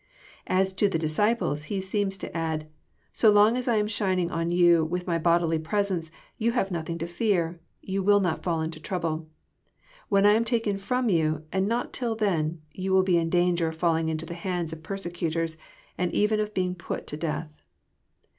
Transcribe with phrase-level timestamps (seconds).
[0.47, 1.65] As to the disciples.
[1.65, 5.19] He seems to add, *' So long as I am shining on you with my
[5.19, 9.27] bodily presence, you have nothing to fear, you will not fBdl into trouble.
[10.09, 13.67] When I am taken fh>m you, and not till then, yon will be in danger
[13.67, 15.55] of falling into the hands of per secutors,
[15.99, 17.61] and even of being put to death."